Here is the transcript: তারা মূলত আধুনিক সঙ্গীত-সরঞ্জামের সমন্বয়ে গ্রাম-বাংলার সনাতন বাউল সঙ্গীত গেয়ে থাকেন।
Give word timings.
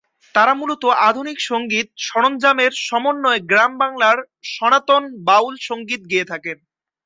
তারা 0.35 0.53
মূলত 0.53 0.83
আধুনিক 1.09 1.37
সঙ্গীত-সরঞ্জামের 1.49 2.71
সমন্বয়ে 2.87 3.39
গ্রাম-বাংলার 3.49 4.17
সনাতন 4.51 5.03
বাউল 5.27 5.55
সঙ্গীত 5.69 6.01
গেয়ে 6.11 6.29
থাকেন। 6.31 6.57